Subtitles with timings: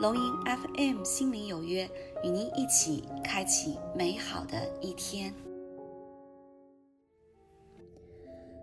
[0.00, 1.82] 龙吟 FM 心灵有约，
[2.22, 5.34] 与您一起开启美好的一天。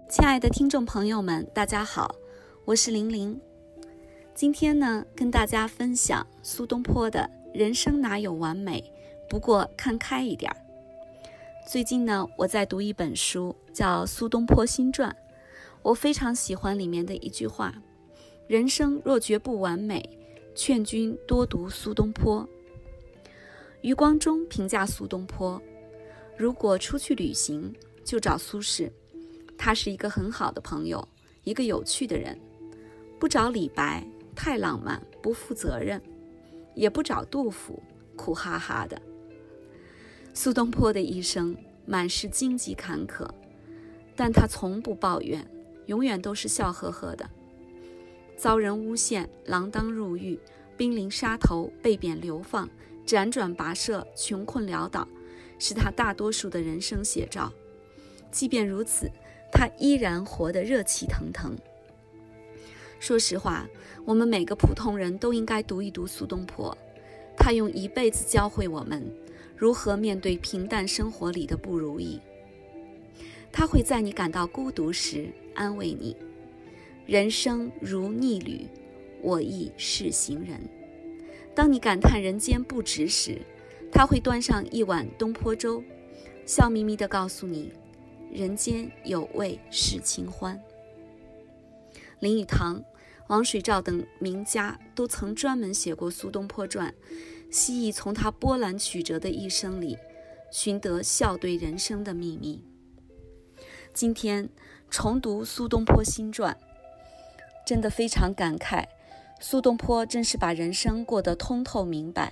[0.09, 2.15] 亲爱的听众朋友们，大家好，
[2.63, 3.37] 我是玲玲。
[4.33, 8.81] 今天呢，跟大家分享苏东坡的“人生哪有完美，
[9.29, 10.55] 不过看开一点儿”。
[11.67, 15.11] 最近呢，我在读一本书，叫《苏东坡新传》，
[15.81, 17.75] 我非常喜欢里面的一句话
[18.47, 20.09] ：“人生若绝不完美。”
[20.55, 22.47] 劝君多读苏东坡。
[23.81, 25.61] 余光中评价苏东坡：
[26.37, 27.75] 如果出去旅行，
[28.05, 28.89] 就找苏轼，
[29.57, 31.05] 他是一个很好的朋友，
[31.43, 32.33] 一个有趣的人；
[33.19, 35.99] 不找李白，太浪漫，不负责任；
[36.73, 37.83] 也不找杜甫，
[38.15, 38.99] 苦哈哈的。
[40.33, 43.27] 苏东坡的一生满是荆棘坎坷，
[44.15, 45.45] 但他从不抱怨，
[45.87, 47.29] 永远都是笑呵呵的。
[48.37, 50.39] 遭人诬陷，锒铛入狱，
[50.75, 52.69] 濒临杀头，被贬流放，
[53.05, 55.07] 辗转跋涉，穷困潦倒，
[55.57, 57.51] 是他大多数的人生写照。
[58.31, 59.09] 即便如此，
[59.51, 61.55] 他依然活得热气腾腾。
[62.99, 63.67] 说实话，
[64.03, 66.77] 我们每个普通人都应该读一读苏东坡，
[67.37, 69.09] 他用一辈子教会我们
[69.55, 72.19] 如何面对平淡生活里的不如意。
[73.51, 76.15] 他会在你感到孤独时安慰你。
[77.05, 78.67] 人生如逆旅，
[79.21, 80.59] 我亦是行人。
[81.53, 83.39] 当你感叹人间不值时，
[83.91, 85.83] 他会端上一碗东坡粥，
[86.47, 87.71] 笑眯眯地告诉你：
[88.31, 90.59] 人间有味是清欢。
[92.19, 92.83] 林语堂、
[93.27, 96.91] 王水照等名家都曾专门写过苏东坡传，
[97.51, 99.95] 希冀从他波澜曲折的一生里，
[100.51, 102.63] 寻得笑对人生的秘密。
[103.93, 104.49] 今天
[104.89, 106.57] 重读苏东坡新传。
[107.65, 108.85] 真的非常感慨，
[109.39, 112.31] 苏东坡真是把人生过得通透明白。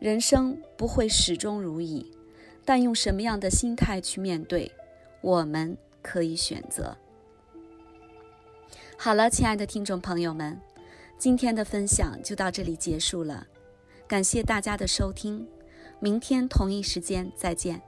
[0.00, 2.10] 人生不会始终如意，
[2.64, 4.72] 但用什么样的心态去面对，
[5.20, 6.96] 我们可以选择。
[8.96, 10.60] 好了，亲爱的听众朋友们，
[11.16, 13.46] 今天的分享就到这里结束了，
[14.08, 15.46] 感谢大家的收听，
[16.00, 17.80] 明天同一时间再见。